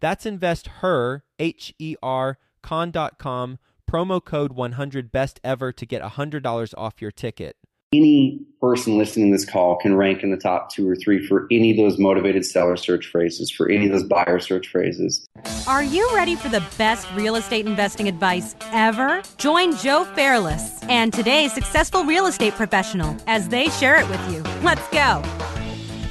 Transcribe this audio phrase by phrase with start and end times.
[0.00, 3.58] That's investher, H E R, con.com
[3.90, 7.56] promo code 100 best ever to get $100 off your ticket.
[7.92, 11.48] Any person listening to this call can rank in the top two or three for
[11.50, 15.26] any of those motivated seller search phrases, for any of those buyer search phrases.
[15.66, 19.22] Are you ready for the best real estate investing advice ever?
[19.38, 24.44] Join Joe Fairless and today's successful real estate professional as they share it with you.
[24.62, 25.49] Let's go.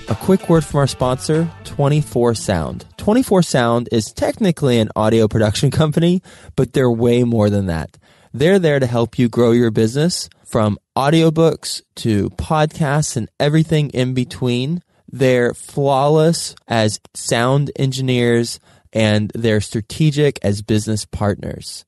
[0.10, 2.84] A quick word from our sponsor, 24 Sound.
[2.98, 6.24] 24 Sound is technically an audio production company,
[6.56, 7.96] but they're way more than that.
[8.34, 14.16] They're there to help you grow your business from audiobooks to podcasts and everything in
[14.16, 14.82] between.
[15.08, 18.60] They're flawless as sound engineers
[18.92, 21.86] and they're strategic as business partners.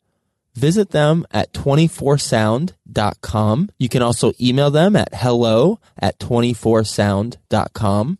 [0.55, 3.69] Visit them at 24sound.com.
[3.77, 8.17] You can also email them at hello at 24sound.com.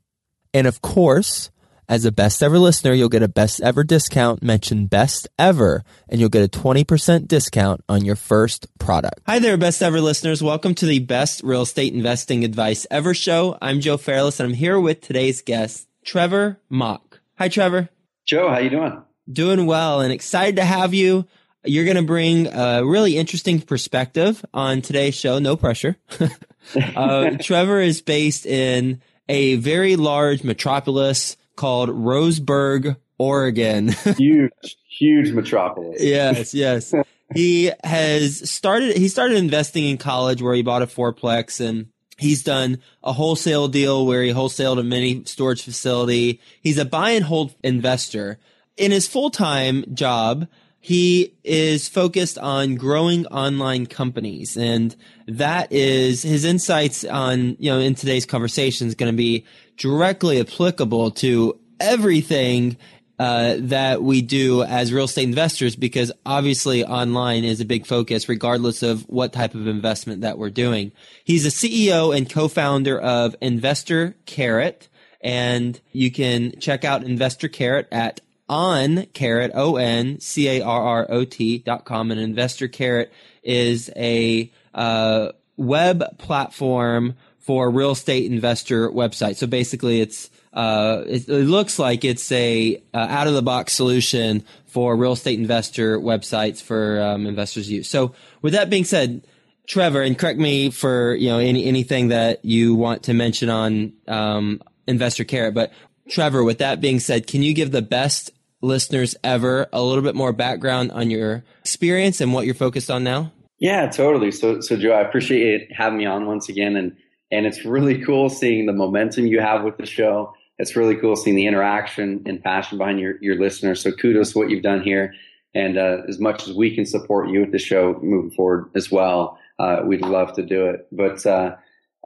[0.54, 1.50] And of course,
[1.92, 4.42] as a best ever listener, you'll get a best ever discount.
[4.42, 9.20] Mention best ever and you'll get a 20% discount on your first product.
[9.26, 10.42] Hi there, best ever listeners.
[10.42, 13.58] Welcome to the best real estate investing advice ever show.
[13.62, 17.20] I'm Joe Fairless and I'm here with today's guest, Trevor Mauch.
[17.38, 17.90] Hi, Trevor.
[18.26, 19.04] Joe, how you doing?
[19.30, 21.28] Doing well and excited to have you.
[21.64, 25.40] You're going to bring a really interesting perspective on today's show.
[25.40, 25.98] No pressure.
[26.96, 33.90] uh, Trevor is based in a very large metropolis called Roseburg, Oregon.
[34.18, 36.02] huge, huge metropolis.
[36.02, 36.94] yes, yes.
[37.36, 41.88] he has started, he started investing in college where he bought a fourplex and
[42.22, 46.40] He's done a wholesale deal where he wholesaled a mini storage facility.
[46.62, 48.38] He's a buy and hold investor.
[48.78, 50.48] In his full time job,
[50.84, 54.96] he is focused on growing online companies and
[55.28, 59.46] that is his insights on you know in today's conversation is going to be
[59.78, 62.76] directly applicable to everything
[63.20, 68.28] uh, that we do as real estate investors because obviously online is a big focus
[68.28, 70.92] regardless of what type of investment that we're doing.
[71.24, 74.90] He's a CEO and co-founder of Investor Carrot
[75.24, 80.84] and you can check out Investor Carrot at on carrot o n c a r
[80.84, 82.12] r o t dot com.
[82.12, 89.38] And investor carrot is a uh, web platform for real estate investor website.
[89.38, 93.72] So basically it's uh, it, it, looks like it's a uh, out of the box
[93.72, 97.90] solution for real estate investor websites for um, investors use.
[97.90, 99.26] So with that being said
[99.66, 103.94] trevor and correct me for you know any anything that you want to mention on
[104.10, 105.72] um, investor carrot but
[106.10, 110.16] Trevor, with that being said, can you give the best listeners ever a little bit
[110.16, 113.32] more background on your experience and what you're focused on now?
[113.60, 114.32] Yeah, totally.
[114.32, 116.96] So, so Joe, I appreciate having me on once again, and
[117.32, 120.34] and it's really cool seeing the momentum you have with the show.
[120.58, 123.82] It's really cool seeing the interaction and passion behind your your listeners.
[123.82, 125.14] So, kudos to what you've done here,
[125.54, 128.92] and uh, as much as we can support you with the show moving forward as
[128.92, 130.88] well, uh, we'd love to do it.
[130.92, 131.56] But uh,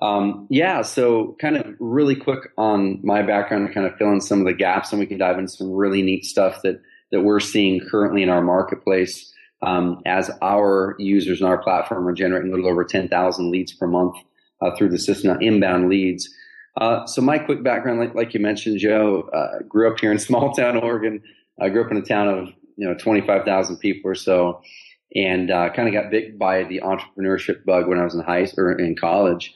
[0.01, 4.21] um, yeah, so kind of really quick on my background to kind of fill in
[4.21, 7.21] some of the gaps, and we can dive into some really neat stuff that that
[7.21, 12.51] we're seeing currently in our marketplace um, as our users in our platform are generating
[12.51, 14.15] a little over 10,000 leads per month
[14.61, 16.29] uh, through the system, inbound leads.
[16.79, 20.19] Uh, so my quick background, like, like you mentioned, Joe, uh, grew up here in
[20.19, 21.21] small town Oregon.
[21.59, 24.61] I grew up in a town of you know 25,000 people or so,
[25.15, 28.47] and uh, kind of got bit by the entrepreneurship bug when I was in high
[28.57, 29.53] or in college.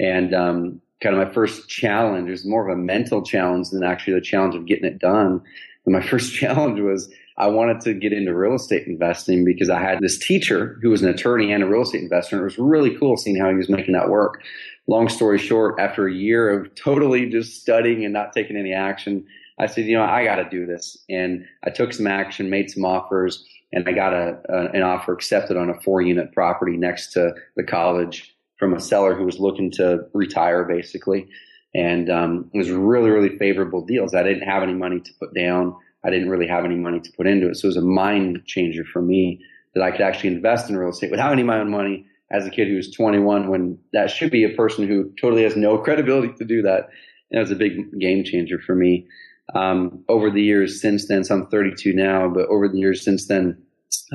[0.00, 4.14] And um, kind of my first challenge was more of a mental challenge than actually
[4.14, 5.42] the challenge of getting it done.
[5.84, 9.80] And my first challenge was I wanted to get into real estate investing because I
[9.80, 12.36] had this teacher who was an attorney and a real estate investor.
[12.36, 14.42] And it was really cool seeing how he was making that work.
[14.86, 19.24] Long story short, after a year of totally just studying and not taking any action,
[19.58, 20.96] I said, you know, I got to do this.
[21.08, 25.12] And I took some action, made some offers, and I got a, a an offer
[25.12, 29.40] accepted on a four unit property next to the college from a seller who was
[29.40, 31.26] looking to retire basically.
[31.74, 34.14] And um, it was really, really favorable deals.
[34.14, 35.74] I didn't have any money to put down.
[36.04, 37.56] I didn't really have any money to put into it.
[37.56, 39.40] So it was a mind changer for me
[39.74, 42.46] that I could actually invest in real estate without any of my own money as
[42.46, 45.78] a kid who was 21 when that should be a person who totally has no
[45.82, 46.90] credibility to do that.
[47.30, 49.06] And it was a big game changer for me.
[49.54, 53.26] Um, over the years since then, so I'm 32 now, but over the years since
[53.26, 53.60] then,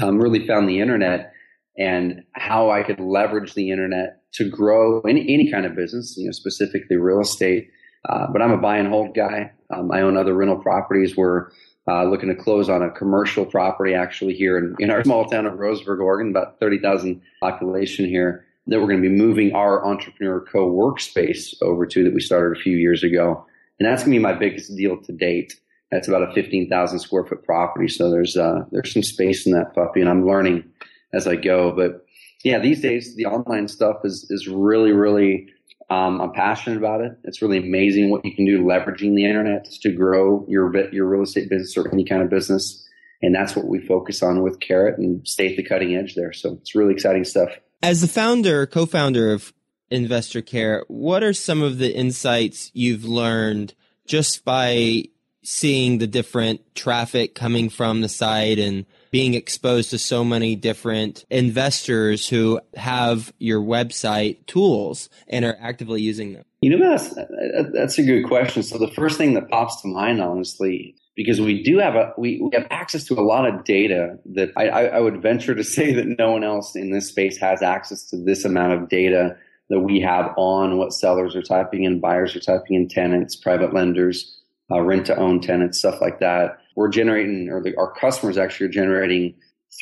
[0.01, 1.33] um, really found the internet
[1.77, 6.25] and how I could leverage the internet to grow any, any kind of business, you
[6.25, 7.69] know, specifically real estate.
[8.07, 9.51] Uh, but I'm a buy and hold guy.
[9.71, 11.17] Um, I own other rental properties.
[11.17, 11.49] We're
[11.87, 15.45] uh, looking to close on a commercial property actually here in, in our small town
[15.45, 20.41] of Roseburg, Oregon, about 30,000 population here that we're going to be moving our entrepreneur
[20.41, 23.45] co-workspace over to that we started a few years ago.
[23.79, 25.53] And that's going to be my biggest deal to date.
[25.91, 27.88] That's about a 15,000 square foot property.
[27.88, 30.63] So there's, uh, there's some space in that puppy and I'm learning
[31.13, 31.71] as I go.
[31.71, 32.04] But
[32.43, 35.47] yeah, these days the online stuff is, is really, really
[35.89, 37.11] um, I'm passionate about it.
[37.23, 41.21] It's really amazing what you can do leveraging the internet to grow your your real
[41.21, 42.81] estate business or any kind of business.
[43.21, 46.33] And that's what we focus on with Carrot and stay at the cutting edge there.
[46.33, 47.49] So it's really exciting stuff.
[47.81, 49.53] As the founder, co-founder of
[49.89, 53.73] Investor Care, what are some of the insights you've learned
[54.05, 55.05] just by
[55.45, 61.24] seeing the different traffic coming from the site and being exposed to so many different
[61.30, 66.44] investors who have your website tools and are actively using them?
[66.62, 67.15] You know, that's,
[67.74, 68.63] that's a good question.
[68.63, 72.41] So the first thing that pops to mind, honestly, because we do have a we,
[72.41, 75.63] we have access to a lot of data that I, I, I would venture to
[75.75, 79.38] say that no one else in this space has access to this amount of data
[79.69, 83.74] that we have on what sellers are typing in, buyers are typing in, tenants, private
[83.74, 84.39] lenders,
[84.71, 88.67] uh, rent to own tenants, stuff like that we're generating, or the, our customers actually
[88.67, 89.33] are generating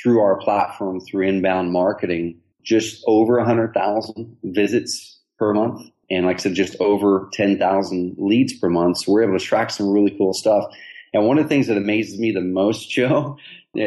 [0.02, 5.90] through our platform, through inbound marketing, just over 100,000 visits per month.
[6.10, 9.00] And like I said, just over 10,000 leads per month.
[9.00, 10.66] So we're able to track some really cool stuff.
[11.14, 13.38] And one of the things that amazes me the most, Joe,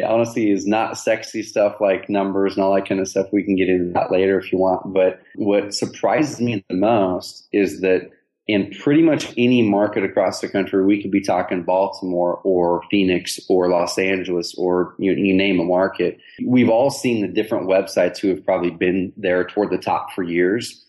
[0.04, 3.26] honestly, is not sexy stuff like numbers and all that kind of stuff.
[3.32, 4.92] We can get into that later if you want.
[4.92, 8.10] But what surprises me the most is that
[8.48, 13.40] in pretty much any market across the country, we could be talking Baltimore or Phoenix
[13.48, 16.18] or Los Angeles or you, you, name a market.
[16.44, 20.22] We've all seen the different websites who have probably been there toward the top for
[20.22, 20.84] years.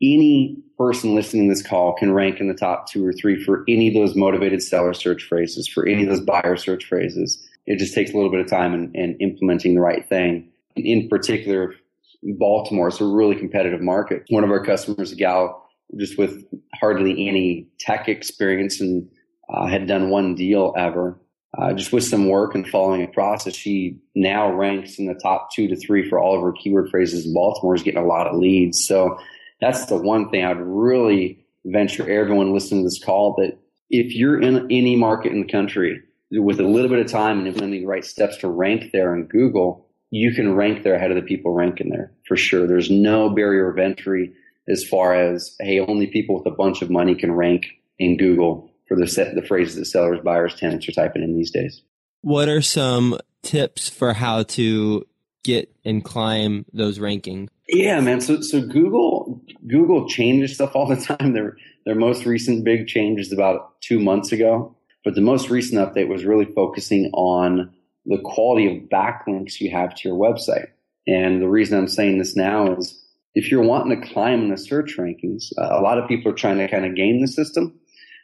[0.00, 3.62] Any person listening to this call can rank in the top two or three for
[3.68, 7.46] any of those motivated seller search phrases, for any of those buyer search phrases.
[7.66, 10.48] It just takes a little bit of time and, and implementing the right thing.
[10.76, 11.74] In particular,
[12.22, 14.24] Baltimore is a really competitive market.
[14.30, 15.61] One of our customers, gal,
[15.98, 16.44] just with
[16.74, 19.08] hardly any tech experience and
[19.52, 21.18] uh, had done one deal ever.
[21.58, 25.50] Uh, just with some work and following a process, she now ranks in the top
[25.52, 27.26] two to three for all of her keyword phrases.
[27.26, 28.86] Baltimore is getting a lot of leads.
[28.86, 29.18] So
[29.60, 33.58] that's the one thing I'd really venture everyone listening to this call that
[33.90, 36.00] if you're in any market in the country
[36.30, 39.26] with a little bit of time and implementing the right steps to rank there in
[39.26, 42.66] Google, you can rank there ahead of the people ranking there for sure.
[42.66, 44.32] There's no barrier of entry
[44.68, 47.66] as far as hey, only people with a bunch of money can rank
[47.98, 51.50] in Google for the set, the phrases that sellers, buyers, tenants are typing in these
[51.50, 51.82] days.
[52.22, 55.06] What are some tips for how to
[55.44, 57.48] get and climb those rankings?
[57.68, 58.20] Yeah, man.
[58.20, 61.32] So so Google Google changes stuff all the time.
[61.32, 65.80] Their their most recent big change is about two months ago, but the most recent
[65.80, 67.72] update was really focusing on
[68.04, 70.68] the quality of backlinks you have to your website.
[71.06, 73.01] And the reason I'm saying this now is
[73.34, 76.34] if you're wanting to climb in the search rankings, uh, a lot of people are
[76.34, 77.78] trying to kind of game the system.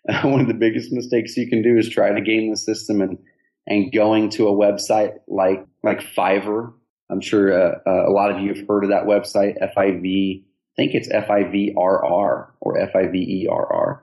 [0.09, 3.01] Uh, one of the biggest mistakes you can do is try to game the system
[3.01, 3.19] and
[3.67, 6.73] and going to a website like like Fiverr.
[7.11, 10.43] I'm sure uh, uh a lot of you have heard of that website, FIV.
[10.43, 11.75] I think it's FIVRR
[12.61, 14.01] or FIVERR.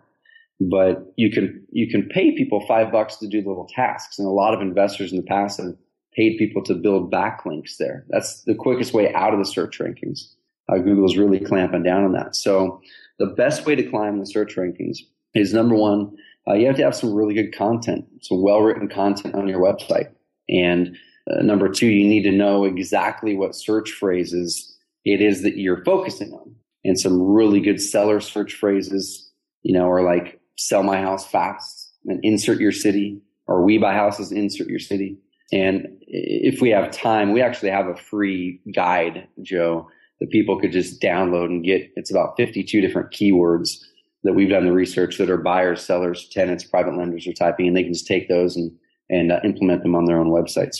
[0.60, 4.32] But you can you can pay people five bucks to do little tasks, and a
[4.32, 5.76] lot of investors in the past have
[6.14, 8.06] paid people to build backlinks there.
[8.10, 10.36] That's the quickest way out of the search rankings
[10.69, 12.36] uh, Google is really clamping down on that.
[12.36, 12.81] So
[13.19, 14.98] the best way to climb the search rankings
[15.34, 16.15] is number one,
[16.48, 19.60] uh, you have to have some really good content, some well written content on your
[19.60, 20.12] website.
[20.50, 20.95] And
[21.29, 25.84] uh, number two, you need to know exactly what search phrases it is that you're
[25.84, 26.55] focusing on.
[26.84, 29.31] And some really good seller search phrases,
[29.63, 33.93] you know, are like sell my house fast and insert your city or we buy
[33.93, 35.17] houses, insert your city.
[35.51, 39.88] And if we have time, we actually have a free guide, Joe,
[40.25, 41.91] that people could just download and get.
[41.96, 43.77] It's about 52 different keywords
[44.24, 47.77] that we've done the research that are buyers, sellers, tenants, private lenders are typing, and
[47.77, 48.72] they can just take those and
[49.10, 50.77] and uh, implement them on their own websites.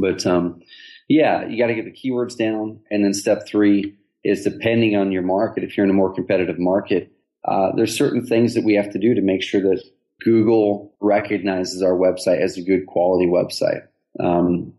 [0.00, 0.62] But um,
[1.08, 2.80] Yeah, you got to get the keywords down.
[2.90, 6.58] And then step three is depending on your market, if you're in a more competitive
[6.58, 7.12] market,
[7.44, 9.82] uh, there's certain things that we have to do to make sure that
[10.20, 13.82] Google recognizes our website as a good quality website.
[14.18, 14.72] Um,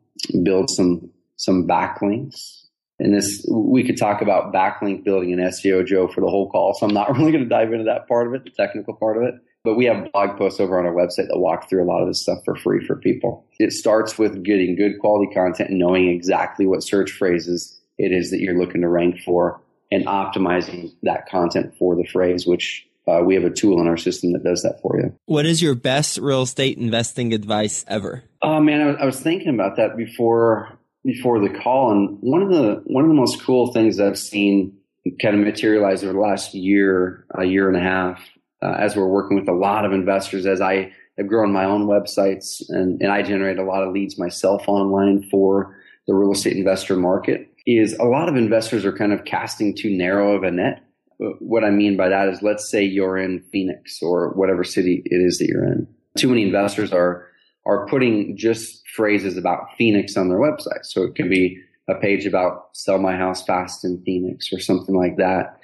[0.44, 2.64] build some some backlinks.
[3.00, 6.74] And this we could talk about backlink building and SEO Joe for the whole call.
[6.74, 9.18] So I'm not really going to dive into that part of it, the technical part
[9.18, 9.36] of it.
[9.64, 12.08] But we have blog posts over on our website that walk through a lot of
[12.08, 13.46] this stuff for free for people.
[13.60, 18.32] It starts with getting good quality content and knowing exactly what search phrases it is
[18.32, 19.60] that you're looking to rank for
[19.92, 23.98] and optimizing that content for the phrase, which uh, we have a tool in our
[23.98, 25.14] system that does that for you.
[25.26, 28.24] What is your best real estate investing advice ever?
[28.42, 32.50] Oh man, I, I was thinking about that before before the call, and one of
[32.50, 34.76] the one of the most cool things I've seen
[35.22, 38.22] kind of materialize over the last year, a year and a half,
[38.62, 41.88] uh, as we're working with a lot of investors, as I have grown my own
[41.88, 45.76] websites and, and I generate a lot of leads myself online for
[46.08, 49.90] the real estate investor market, is a lot of investors are kind of casting too
[49.90, 50.84] narrow of a net
[51.18, 55.16] what I mean by that is let's say you're in Phoenix or whatever city it
[55.16, 55.88] is that you're in.
[56.18, 57.27] Too many investors are
[57.68, 60.84] are putting just phrases about Phoenix on their website.
[60.84, 64.96] So it could be a page about sell my house fast in Phoenix or something
[64.96, 65.60] like that.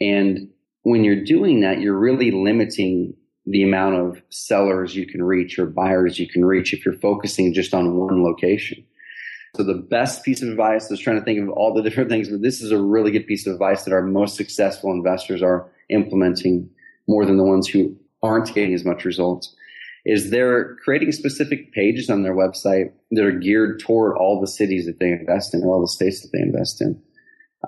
[0.00, 0.48] And
[0.82, 3.14] when you're doing that, you're really limiting
[3.46, 7.54] the amount of sellers you can reach or buyers you can reach if you're focusing
[7.54, 8.84] just on one location.
[9.56, 12.10] So the best piece of advice, I was trying to think of all the different
[12.10, 15.42] things, but this is a really good piece of advice that our most successful investors
[15.42, 16.68] are implementing
[17.08, 19.54] more than the ones who aren't getting as much results.
[20.08, 24.86] Is they're creating specific pages on their website that are geared toward all the cities
[24.86, 27.02] that they invest in, all the states that they invest in.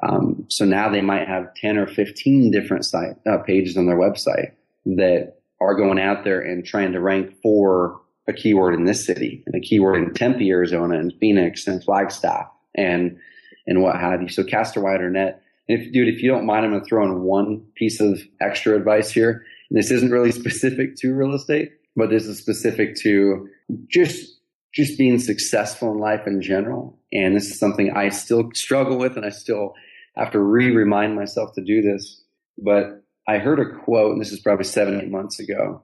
[0.02, 3.98] Um, so now they might have 10 or 15 different site uh, pages on their
[3.98, 4.52] website
[4.84, 9.42] that are going out there and trying to rank for a keyword in this city
[9.46, 13.18] and a keyword in Tempe, Arizona, and Phoenix and Flagstaff and
[13.66, 14.28] and what have you.
[14.28, 15.42] So cast a wider net.
[15.68, 18.76] And if dude, if you don't mind, I'm gonna throw in one piece of extra
[18.76, 19.44] advice here.
[19.70, 23.48] And this isn't really specific to real estate, but this is specific to
[23.88, 24.36] just
[24.72, 26.98] just being successful in life in general.
[27.12, 29.74] And this is something I still struggle with and I still
[30.14, 32.22] have to re-remind myself to do this.
[32.58, 35.82] But I heard a quote, and this is probably seven, eight months ago,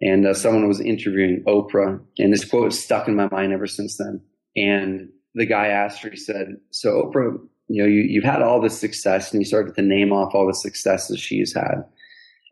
[0.00, 3.66] and uh, someone was interviewing Oprah, and this quote has stuck in my mind ever
[3.66, 4.20] since then.
[4.54, 8.60] And the guy asked her, he said, "So Oprah, you know, you, you've had all
[8.60, 11.84] this success, and he started to name off all the successes she's had."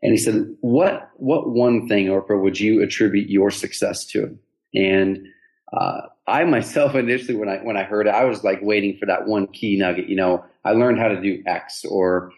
[0.05, 4.37] And he said, "What what one thing, Oprah, would you attribute your success to?"
[4.75, 5.25] And
[5.73, 9.07] uh, I myself initially, when I when I heard it, I was like waiting for
[9.07, 10.07] that one key nugget.
[10.07, 12.31] You know, I learned how to do X, or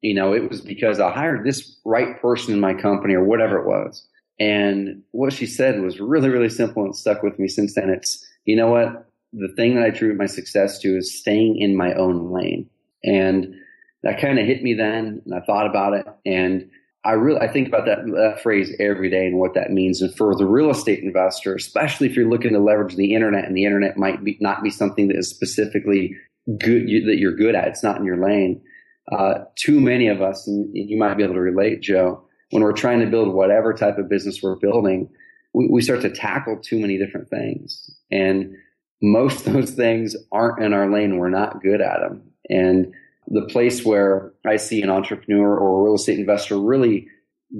[0.00, 3.56] you know, it was because I hired this right person in my company, or whatever
[3.56, 4.04] it was.
[4.40, 7.88] And what she said was really, really simple and stuck with me since then.
[7.90, 9.08] It's, you know what?
[9.32, 12.68] The thing that I attribute my success to is staying in my own lane.
[13.04, 13.54] And
[14.02, 15.22] that kind of hit me then.
[15.24, 16.06] And I thought about it.
[16.26, 16.68] And
[17.04, 20.00] I really, I think about that, that phrase every day and what that means.
[20.00, 23.56] And for the real estate investor, especially if you're looking to leverage the internet and
[23.56, 26.14] the internet might be, not be something that is specifically
[26.58, 27.68] good, you, that you're good at.
[27.68, 28.62] It's not in your lane.
[29.10, 32.72] Uh, too many of us, and you might be able to relate, Joe, when we're
[32.72, 35.08] trying to build whatever type of business we're building,
[35.54, 37.90] we, we start to tackle too many different things.
[38.12, 38.54] And
[39.02, 41.18] most of those things aren't in our lane.
[41.18, 42.30] We're not good at them.
[42.48, 42.92] And
[43.32, 47.08] the place where I see an entrepreneur or a real estate investor really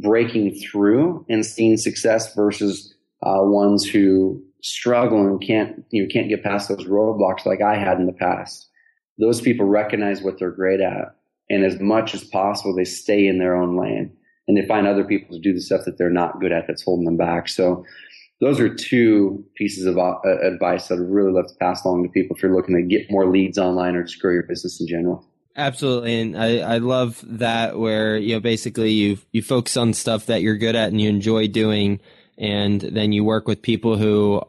[0.03, 6.29] breaking through and seeing success versus uh, ones who struggle and can't you know can't
[6.29, 8.69] get past those roadblocks like I had in the past.
[9.19, 11.17] Those people recognize what they're great at,
[11.49, 14.15] and as much as possible, they stay in their own lane
[14.47, 16.83] and they find other people to do the stuff that they're not good at that's
[16.83, 17.49] holding them back.
[17.49, 17.85] So
[18.41, 22.09] those are two pieces of uh, advice that I'd really love to pass along to
[22.09, 24.89] people if you're looking to get more leads online or just grow your business in
[24.89, 25.25] general.
[25.55, 30.27] Absolutely, and I, I love that where you know basically you you focus on stuff
[30.27, 32.01] that you're good at and you enjoy doing,
[32.39, 34.43] and then you work with people who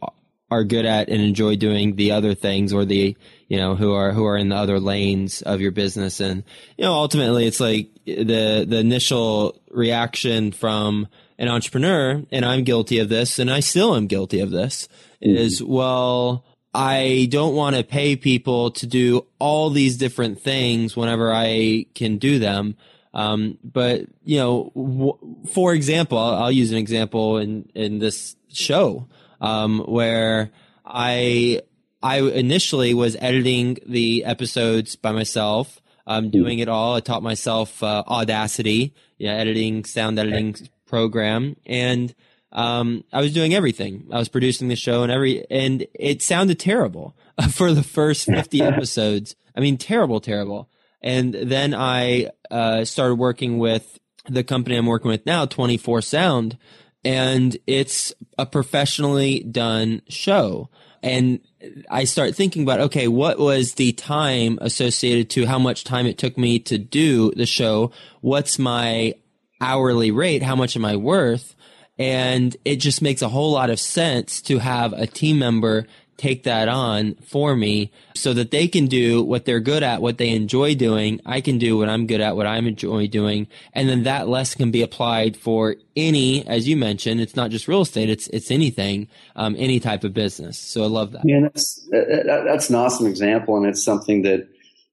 [0.54, 3.18] are good at and enjoy doing the other things or the
[3.48, 6.44] you know who are who are in the other lanes of your business and
[6.78, 11.08] you know ultimately it's like the the initial reaction from
[11.40, 14.88] an entrepreneur and I'm guilty of this and I still am guilty of this
[15.24, 15.36] mm-hmm.
[15.36, 21.32] is well I don't want to pay people to do all these different things whenever
[21.32, 22.76] I can do them.
[23.14, 25.18] Um, but you know w-
[25.52, 29.08] for example I'll, I'll use an example in in this show
[29.40, 30.50] um, where
[30.84, 31.62] I
[32.02, 36.96] I initially was editing the episodes by myself, um, doing it all.
[36.96, 42.14] I taught myself uh, Audacity, yeah, editing, sound editing program, and
[42.54, 44.08] um, I was doing everything.
[44.12, 47.16] I was producing the show and every, and it sounded terrible
[47.52, 49.36] for the first 50 episodes.
[49.56, 50.70] I mean, terrible, terrible.
[51.02, 56.58] And then I, uh, started working with the company I'm working with now, 24 Sound,
[57.04, 60.70] and it's a professionally done show.
[61.02, 61.42] And
[61.90, 66.18] I start thinking about, okay, what was the time associated to how much time it
[66.18, 67.92] took me to do the show?
[68.22, 69.16] What's my
[69.60, 70.44] hourly rate?
[70.44, 71.56] How much am I worth?
[72.00, 75.86] And it just makes a whole lot of sense to have a team member
[76.18, 80.18] take that on for me so that they can do what they're good at, what
[80.18, 81.20] they enjoy doing.
[81.26, 83.48] I can do what I'm good at, what I'm enjoy doing.
[83.74, 87.68] And then that lesson can be applied for any, as you mentioned, it's not just
[87.68, 90.58] real estate, it's, it's anything, um, any type of business.
[90.58, 91.24] So I love that.
[91.26, 93.58] Yeah, that's, that's an awesome example.
[93.58, 94.48] And it's something that,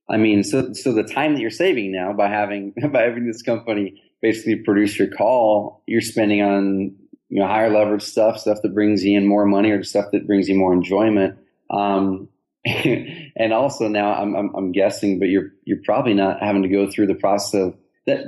[0.08, 3.42] I mean, so, so the time that you're saving now by having, by having this
[3.42, 6.94] company basically produce your call, you're spending on
[7.28, 10.26] you know higher leverage stuff, stuff that brings you in more money, or stuff that
[10.26, 11.38] brings you more enjoyment.
[11.70, 12.28] Um,
[12.64, 16.90] and also now I'm, I'm, I'm guessing, but you're you're probably not having to go
[16.90, 17.74] through the process of
[18.06, 18.20] that.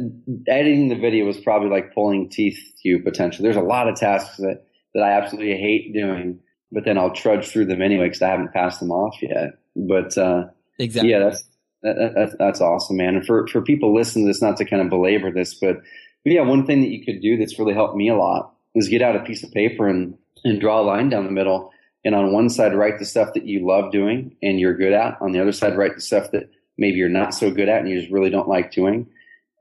[0.49, 3.46] Editing the video was probably like pulling teeth to you potentially.
[3.46, 7.49] There's a lot of tasks that that I absolutely hate doing, but then I'll trudge
[7.49, 9.58] through them anyway because I haven't passed them off yet.
[9.76, 10.44] But uh,
[10.78, 11.44] exactly, yeah, that's
[11.82, 13.16] that, that, that's awesome, man.
[13.16, 15.76] And for for people listening to this, not to kind of belabor this, but,
[16.24, 18.88] but yeah, one thing that you could do that's really helped me a lot is
[18.88, 21.70] get out a piece of paper and, and draw a line down the middle.
[22.04, 25.18] And on one side, write the stuff that you love doing and you're good at.
[25.20, 27.88] On the other side, write the stuff that maybe you're not so good at and
[27.88, 29.08] you just really don't like doing.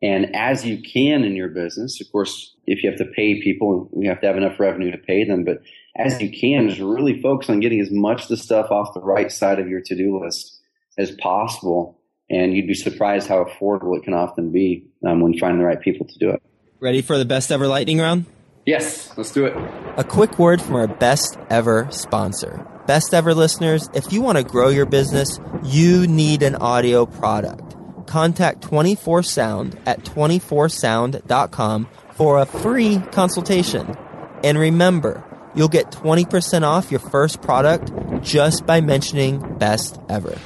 [0.02, 3.90] And as you can in your business, of course, if you have to pay people,
[3.96, 5.44] you have to have enough revenue to pay them.
[5.44, 5.62] But
[5.96, 9.02] as you can, just really focus on getting as much of the stuff off the
[9.02, 10.60] right side of your to do list
[10.98, 12.01] as possible.
[12.32, 15.82] And you'd be surprised how affordable it can often be um, when finding the right
[15.82, 16.42] people to do it.
[16.80, 18.26] Ready for the best ever lightning round?
[18.66, 19.58] Yes, let's do it.
[19.98, 22.66] A quick word from our best ever sponsor.
[22.88, 27.76] Best ever listeners, if you want to grow your business, you need an audio product.
[28.08, 33.98] Contact 24 Sound at 24sound.com for a free consultation.
[34.44, 40.38] And remember, you'll get 20% off your first product just by mentioning best ever.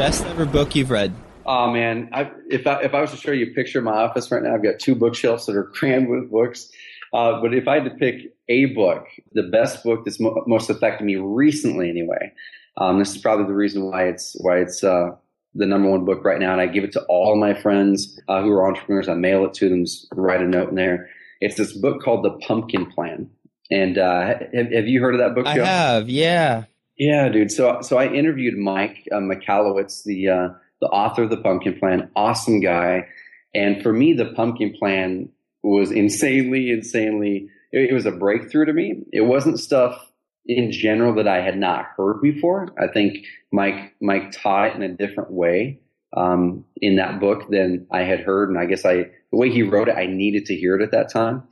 [0.00, 1.12] Best ever book you've read.
[1.44, 3.98] Oh man, I, if I, if I was to show you a picture of my
[3.98, 6.70] office right now, I've got two bookshelves that are crammed with books.
[7.12, 10.70] Uh, but if I had to pick a book, the best book that's mo- most
[10.70, 12.32] affected me recently, anyway,
[12.78, 15.10] um, this is probably the reason why it's why it's uh,
[15.54, 18.40] the number one book right now, and I give it to all my friends uh,
[18.40, 19.06] who are entrepreneurs.
[19.06, 19.84] I mail it to them,
[20.14, 21.10] write a note in there.
[21.42, 23.28] It's this book called The Pumpkin Plan.
[23.70, 25.44] And uh, have, have, you heard of that book?
[25.44, 25.62] Joe?
[25.62, 26.64] I have, yeah,
[27.00, 27.50] yeah, dude.
[27.50, 30.48] So so I interviewed Mike uh, the uh,
[30.80, 32.10] the author of The Pumpkin Plan.
[32.14, 33.06] Awesome guy.
[33.54, 35.30] And for me, The Pumpkin Plan
[35.62, 39.02] was insanely, insanely, it, it was a breakthrough to me.
[39.12, 40.10] It wasn't stuff
[40.46, 42.68] in general that I had not heard before.
[42.78, 45.80] I think Mike, Mike taught it in a different way,
[46.16, 48.48] um, in that book than I had heard.
[48.50, 50.92] And I guess I, the way he wrote it, I needed to hear it at
[50.92, 51.44] that time.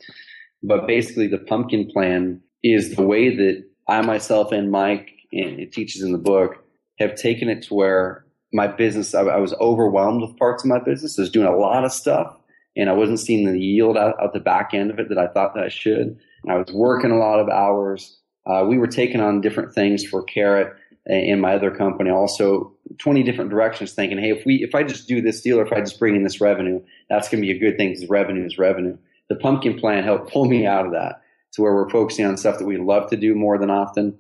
[0.63, 5.73] But basically the pumpkin plan is the way that I myself and Mike, and it
[5.73, 6.65] teaches in the book,
[6.99, 10.79] have taken it to where my business, I, I was overwhelmed with parts of my
[10.79, 11.19] business.
[11.19, 12.35] I was doing a lot of stuff
[12.77, 15.27] and I wasn't seeing the yield out, out the back end of it that I
[15.29, 16.19] thought that I should.
[16.49, 18.19] I was working a lot of hours.
[18.47, 20.75] Uh, we were taking on different things for Carrot
[21.07, 25.09] and my other company, also 20 different directions, thinking, hey, if we if I just
[25.09, 27.57] do this deal or if I just bring in this revenue, that's going to be
[27.57, 28.97] a good thing because revenue is revenue.
[29.29, 32.59] The pumpkin plan helped pull me out of that to where we're focusing on stuff
[32.59, 34.19] that we love to do more than often.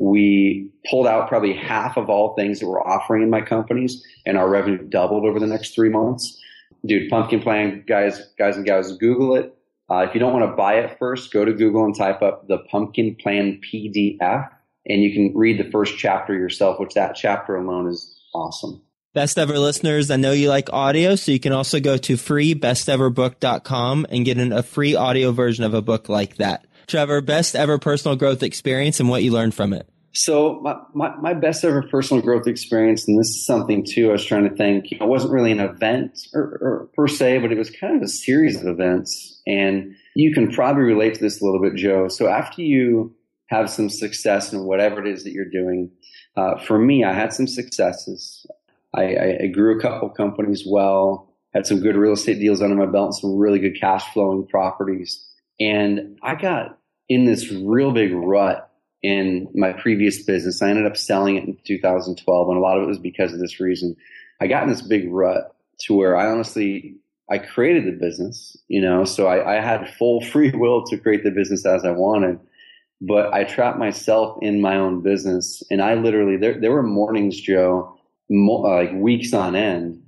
[0.00, 4.38] We pulled out probably half of all things that we're offering in my companies, and
[4.38, 6.40] our revenue doubled over the next three months
[6.86, 9.54] dude, pumpkin plan, guys, guys and gals, Google it.
[9.90, 12.46] Uh, if you don't want to buy it first, go to Google and type up
[12.46, 14.48] the pumpkin plan PDF,
[14.86, 18.80] and you can read the first chapter yourself, which that chapter alone is awesome.
[19.12, 24.06] Best ever listeners, I know you like audio, so you can also go to freebesteverbook.com
[24.08, 26.64] and get an, a free audio version of a book like that.
[26.90, 29.88] Trevor, best ever personal growth experience and what you learned from it.
[30.12, 34.12] So my, my, my, best ever personal growth experience, and this is something too, I
[34.12, 37.38] was trying to think, you know, it wasn't really an event or, or per se,
[37.38, 39.40] but it was kind of a series of events.
[39.46, 42.08] And you can probably relate to this a little bit, Joe.
[42.08, 43.14] So after you
[43.50, 45.92] have some success in whatever it is that you're doing,
[46.36, 48.46] uh, for me, I had some successes.
[48.94, 52.74] I, I, I grew a couple companies well, had some good real estate deals under
[52.74, 55.24] my belt, some really good cash flowing properties.
[55.60, 56.79] And I got
[57.10, 58.70] in this real big rut
[59.02, 60.62] in my previous business.
[60.62, 63.40] I ended up selling it in 2012, and a lot of it was because of
[63.40, 63.96] this reason.
[64.40, 66.94] I got in this big rut to where I honestly
[67.28, 71.24] I created the business, you know, so I, I had full free will to create
[71.24, 72.38] the business as I wanted.
[73.02, 77.40] But I trapped myself in my own business, and I literally there there were mornings,
[77.40, 80.02] Joe, mo- like weeks on end,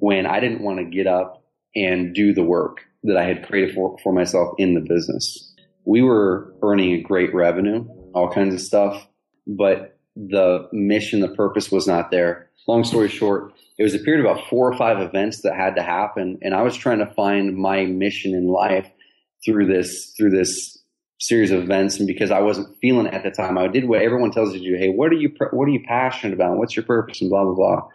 [0.00, 1.44] when I didn't want to get up
[1.76, 5.51] and do the work that I had created for, for myself in the business.
[5.84, 9.06] We were earning a great revenue, all kinds of stuff,
[9.46, 12.50] but the mission, the purpose was not there.
[12.68, 15.74] Long story short, it was a period of about four or five events that had
[15.76, 18.88] to happen, and I was trying to find my mission in life
[19.44, 20.78] through this through this
[21.18, 21.98] series of events.
[21.98, 24.60] And because I wasn't feeling it at the time, I did what everyone tells you
[24.60, 24.76] to do.
[24.76, 26.58] Hey, what are you what are you passionate about?
[26.58, 27.20] What's your purpose?
[27.20, 27.88] And blah blah blah.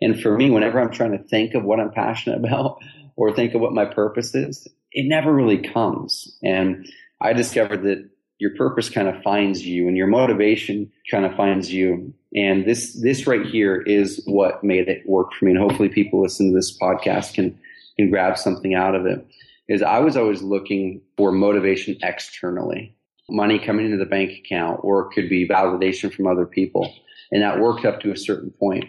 [0.00, 2.78] And for me, whenever I'm trying to think of what I'm passionate about
[3.16, 6.36] or think of what my purpose is, it never really comes.
[6.42, 6.86] And
[7.22, 8.08] I discovered that
[8.38, 12.12] your purpose kind of finds you and your motivation kind of finds you.
[12.34, 15.52] And this, this right here is what made it work for me.
[15.52, 17.58] And hopefully people listen to this podcast can,
[17.96, 19.24] can grab something out of it
[19.68, 22.96] is I was always looking for motivation externally,
[23.30, 26.92] money coming into the bank account, or it could be validation from other people.
[27.30, 28.86] And that worked up to a certain point.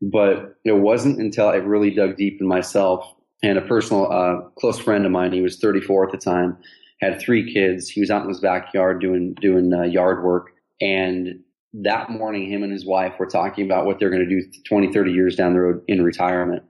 [0.00, 4.78] But it wasn't until I really dug deep in myself and a personal uh, close
[4.78, 6.56] friend of mine, he was 34 at the time,
[7.04, 7.88] had three kids.
[7.88, 11.40] He was out in his backyard doing doing uh, yard work, and
[11.74, 14.92] that morning, him and his wife were talking about what they're going to do 20,
[14.92, 16.62] 30 years down the road in retirement.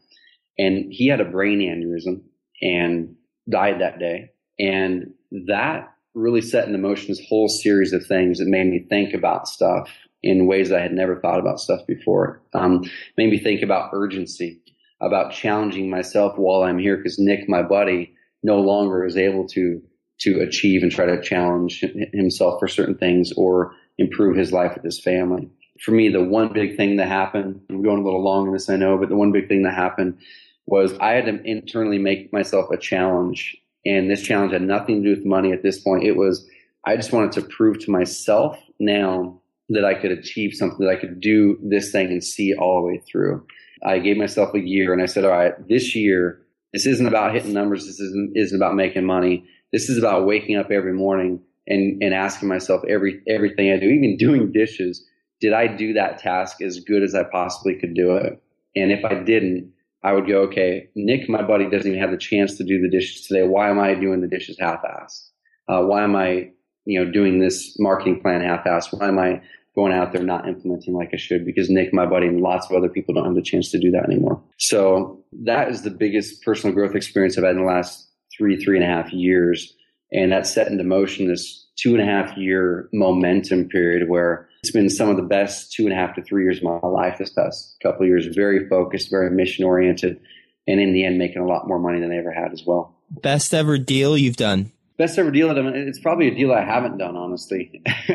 [0.59, 2.23] And he had a brain aneurysm
[2.62, 3.14] and
[3.51, 4.31] died that day.
[4.59, 5.12] And
[5.47, 9.49] that really set in motion this whole series of things that made me think about
[9.49, 9.90] stuff
[10.23, 12.40] in ways I had never thought about stuff before.
[12.55, 12.85] Um,
[13.18, 14.62] made me think about urgency,
[15.03, 19.83] about challenging myself while I'm here because Nick, my buddy, no longer is able to
[20.25, 24.85] to achieve and try to challenge himself for certain things or improve his life with
[24.85, 25.49] his family.
[25.81, 28.71] For me, the one big thing that happened, I'm going a little long in this,
[28.71, 30.19] I know, but the one big thing that happened
[30.67, 33.57] was I had to internally make myself a challenge.
[33.85, 36.05] And this challenge had nothing to do with money at this point.
[36.05, 36.49] It was,
[36.87, 41.01] I just wanted to prove to myself now that I could achieve something, that I
[41.01, 43.47] could do this thing and see all the way through.
[43.85, 46.41] I gave myself a year and I said, all right, this year,
[46.73, 47.87] this isn't about hitting numbers.
[47.87, 49.45] This isn't, isn't about making money.
[49.75, 53.87] This is about waking up every morning and, and asking myself every, everything I do,
[53.87, 55.05] even doing dishes.
[55.41, 58.41] Did I do that task as good as I possibly could do it?
[58.77, 59.73] And if I didn't,
[60.05, 62.89] I would go, okay, Nick, my buddy, doesn't even have the chance to do the
[62.89, 63.43] dishes today.
[63.43, 65.31] Why am I doing the dishes half-assed?
[65.67, 66.51] Uh, why am I,
[66.85, 68.97] you know, doing this marketing plan half-assed?
[68.97, 69.43] Why am I
[69.75, 72.77] going out there not implementing like I should because Nick, my buddy, and lots of
[72.77, 74.41] other people don't have the chance to do that anymore.
[74.59, 78.77] So that is the biggest personal growth experience I've had in the last three, three
[78.77, 79.75] and a half years.
[80.12, 84.70] And that set into motion this two and a half year momentum period where it's
[84.70, 87.18] been some of the best two and a half to three years of my life
[87.18, 90.20] this past couple of years, very focused, very mission oriented,
[90.66, 92.94] and in the end making a lot more money than I ever had as well.
[93.11, 94.73] Best ever deal you've done?
[94.97, 97.83] Best ever deal that I'm, it's probably a deal I haven't done, honestly.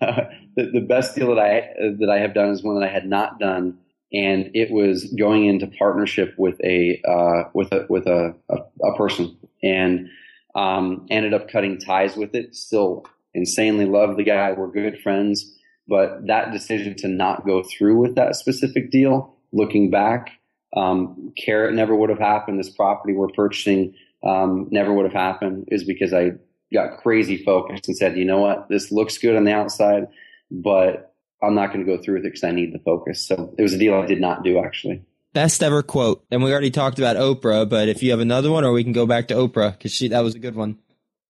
[0.00, 0.22] uh,
[0.56, 3.06] the, the best deal that I that I have done is one that I had
[3.06, 3.78] not done,
[4.12, 8.96] and it was going into partnership with a uh, with a with a, a, a
[8.96, 10.08] person, and
[10.54, 12.54] um, ended up cutting ties with it.
[12.54, 14.52] Still insanely love the guy.
[14.52, 15.56] We're good friends,
[15.88, 20.30] but that decision to not go through with that specific deal, looking back,
[20.76, 22.58] um, Carrot never would have happened.
[22.58, 23.94] This property we're purchasing
[24.24, 26.32] um, never would have happened is because I
[26.72, 30.06] got crazy focused and said, you know what, this looks good on the outside,
[30.50, 31.09] but
[31.42, 33.26] I'm not going to go through with it because I need the focus.
[33.26, 35.02] So it was a deal I did not do actually.
[35.32, 36.24] Best ever quote.
[36.30, 38.92] And we already talked about Oprah, but if you have another one, or we can
[38.92, 40.78] go back to Oprah because she that was a good one.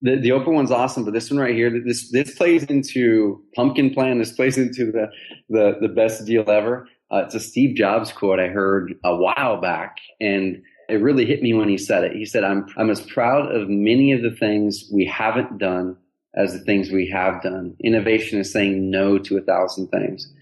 [0.02, 3.92] The, the Oprah one's awesome, but this one right here, this this plays into Pumpkin
[3.92, 4.18] Plan.
[4.18, 5.08] This plays into the
[5.50, 6.88] the, the best deal ever.
[7.12, 11.42] Uh, it's a Steve Jobs quote I heard a while back, and it really hit
[11.42, 12.12] me when he said it.
[12.12, 15.96] He said, I'm, I'm as proud of many of the things we haven't done
[16.34, 17.76] as the things we have done.
[17.82, 20.32] Innovation is saying no to a thousand things.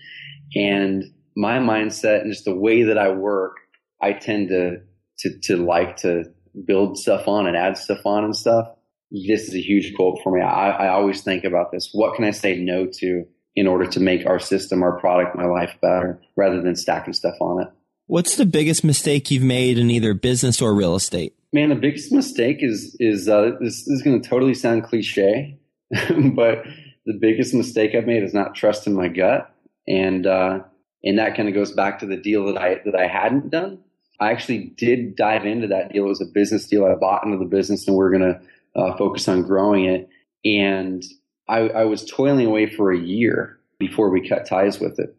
[0.54, 1.04] And
[1.36, 3.56] my mindset and just the way that I work,
[4.02, 4.80] I tend to,
[5.20, 6.24] to, to like to
[6.64, 8.68] build stuff on and add stuff on and stuff.
[9.10, 10.42] This is a huge quote for me.
[10.42, 11.90] I, I always think about this.
[11.92, 13.24] What can I say no to
[13.56, 17.34] in order to make our system, our product, my life better rather than stacking stuff
[17.40, 17.68] on it?
[18.06, 21.34] What's the biggest mistake you've made in either business or real estate?
[21.52, 25.58] Man, the biggest mistake is is uh, this, this is going to totally sound cliche,
[26.34, 26.64] but
[27.06, 29.54] the biggest mistake I've made is not trusting my gut,
[29.86, 30.60] and uh,
[31.02, 33.78] and that kind of goes back to the deal that I that I hadn't done.
[34.20, 36.06] I actually did dive into that deal.
[36.06, 36.84] It was a business deal.
[36.84, 38.40] I bought into the business, and we are going to
[38.80, 40.08] uh, focus on growing it.
[40.44, 41.04] And
[41.48, 45.14] I, I was toiling away for a year before we cut ties with it.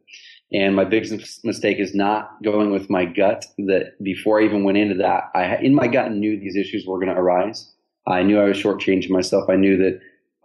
[0.52, 3.46] And my biggest mistake is not going with my gut.
[3.60, 6.98] That before I even went into that, I in my gut knew these issues were
[6.98, 7.72] going to arise.
[8.08, 9.50] I knew I was shortchanging myself.
[9.50, 10.00] I knew that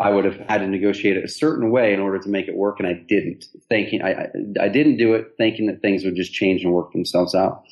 [0.05, 2.55] I would have had to negotiate it a certain way in order to make it
[2.55, 3.47] work, and I didn't.
[3.71, 4.27] Thinking I, I,
[4.61, 7.65] I didn't do it, thinking that things would just change and work themselves out.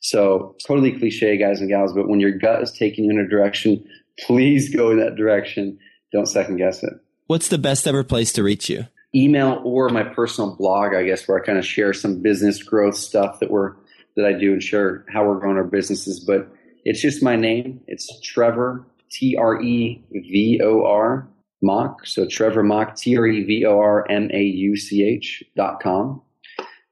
[0.00, 1.94] So totally cliche, guys and gals.
[1.94, 3.84] But when your gut is taking you in a direction,
[4.20, 5.78] please go in that direction.
[6.12, 6.92] Don't second guess it.
[7.26, 8.86] What's the best ever place to reach you?
[9.14, 12.96] email or my personal blog, I guess, where I kind of share some business growth
[12.96, 13.74] stuff that we're
[14.16, 16.20] that I do and share how we're growing our businesses.
[16.20, 16.50] But
[16.84, 17.80] it's just my name.
[17.86, 21.26] It's Trevor T R E V O R
[21.62, 22.06] Mauch.
[22.06, 25.80] So Trevor Mauch T R E V O R M A U C H dot
[25.82, 26.22] com.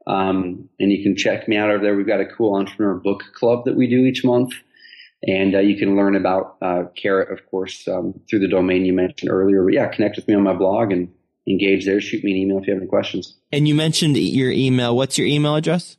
[0.07, 1.97] Um, and you can check me out over there.
[1.97, 4.53] We've got a cool entrepreneur book club that we do each month.
[5.27, 8.93] And uh, you can learn about uh, Carrot, of course, um, through the domain you
[8.93, 9.65] mentioned earlier.
[9.65, 11.09] But yeah, connect with me on my blog and
[11.49, 12.01] engage there.
[12.01, 13.37] Shoot me an email if you have any questions.
[13.51, 14.97] And you mentioned your email.
[14.97, 15.97] What's your email address?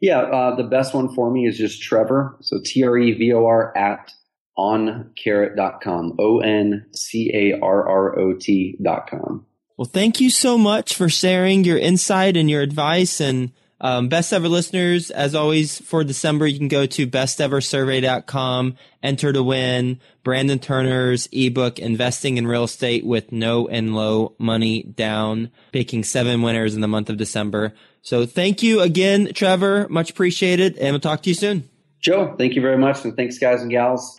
[0.00, 2.36] Yeah, uh, the best one for me is just Trevor.
[2.40, 4.12] So T R E V O R at
[4.58, 6.16] oncarrot.com.
[6.18, 9.46] O N C A R R O T.com.
[9.76, 13.20] Well, thank you so much for sharing your insight and your advice.
[13.20, 19.32] And um, best ever listeners, as always, for December, you can go to besteversurvey.com, enter
[19.34, 25.50] to win Brandon Turner's ebook, Investing in Real Estate with No and Low Money Down,
[25.72, 27.74] picking seven winners in the month of December.
[28.00, 29.88] So thank you again, Trevor.
[29.90, 30.78] Much appreciated.
[30.78, 31.68] And we'll talk to you soon.
[32.00, 33.04] Joe, thank you very much.
[33.04, 34.18] And thanks, guys and gals